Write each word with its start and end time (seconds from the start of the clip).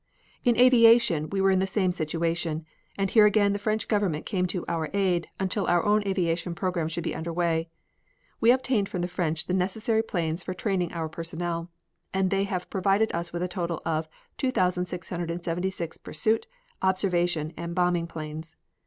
In 0.43 0.59
aviation 0.59 1.29
we 1.29 1.41
were 1.41 1.51
in 1.51 1.59
the 1.59 1.67
same 1.67 1.91
situation, 1.91 2.65
and 2.97 3.11
here 3.11 3.27
again 3.27 3.53
the 3.53 3.59
French 3.59 3.87
Government 3.87 4.25
came 4.25 4.47
to 4.47 4.65
our 4.67 4.89
aid 4.95 5.27
until 5.39 5.67
our 5.67 5.85
own 5.85 6.01
aviation 6.07 6.55
program 6.55 6.87
should 6.87 7.03
be 7.03 7.13
under 7.13 7.31
way. 7.31 7.69
We 8.39 8.49
obtained 8.51 8.89
from 8.89 9.01
the 9.03 9.07
French 9.07 9.45
the 9.45 9.53
necessary 9.53 10.01
planes 10.01 10.41
for 10.41 10.55
training 10.55 10.91
our 10.91 11.07
personnel, 11.07 11.69
and 12.15 12.31
they 12.31 12.45
have 12.45 12.67
provided 12.71 13.11
us 13.13 13.31
with 13.31 13.43
a 13.43 13.47
total 13.47 13.79
of 13.85 14.09
2,676 14.39 15.99
pursuit, 15.99 16.47
observation, 16.81 17.53
and 17.55 17.75
bombing 17.75 18.07
planes. 18.07 18.55